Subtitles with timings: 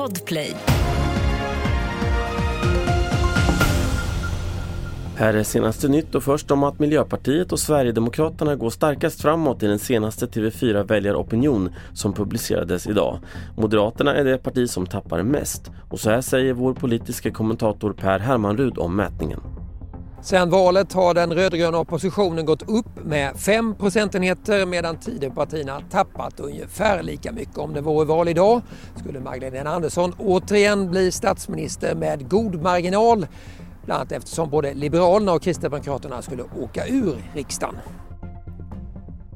[0.00, 0.56] Podplay.
[5.16, 9.66] Här är senaste nytt och först om att Miljöpartiet och Sverigedemokraterna går starkast framåt i
[9.66, 13.18] den senaste TV4 väljaropinion som publicerades idag.
[13.56, 18.18] Moderaterna är det parti som tappar mest och så här säger vår politiska kommentator Per
[18.18, 19.59] Hermanrud om mätningen.
[20.22, 27.02] Sedan valet har den rödgröna oppositionen gått upp med 5 procentenheter medan Tidöpartierna tappat ungefär
[27.02, 27.58] lika mycket.
[27.58, 28.62] Om det vore val idag
[28.96, 33.26] skulle Magdalena Andersson återigen bli statsminister med god marginal.
[33.84, 37.74] Bland annat eftersom både Liberalerna och Kristdemokraterna skulle åka ur riksdagen.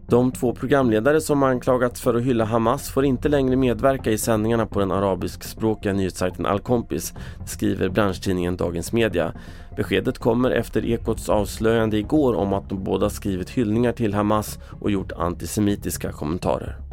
[0.08, 4.66] De två programledare som anklagats för att hylla Hamas får inte längre medverka i sändningarna
[4.66, 7.14] på den arabiskspråkiga nyhetssajten Al-Kompis,
[7.46, 9.32] skriver branschtidningen Dagens Media.
[9.76, 14.90] Beskedet kommer efter Ekots avslöjande igår om att de båda skrivit hyllningar till Hamas och
[14.90, 16.83] gjort antisemitiska kommentarer.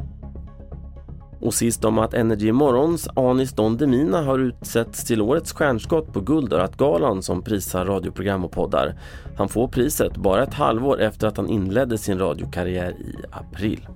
[1.41, 6.19] Och sist om att Energy Morgons Anis Don Demina har utsetts till årets stjärnskott på
[6.21, 8.95] Guldörat-galan som prisar radioprogram och poddar.
[9.37, 13.87] Han får priset bara ett halvår efter att han inledde sin radiokarriär i april.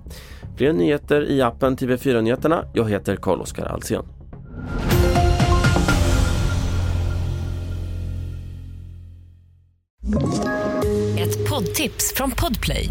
[0.56, 2.64] Fler nyheter i appen TV4 Nyheterna.
[2.74, 4.04] Jag heter Carl-Oskar Alsen.
[11.18, 12.90] Ett poddtips från Podplay.